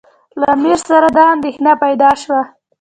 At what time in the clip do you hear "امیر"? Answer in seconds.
0.55-0.79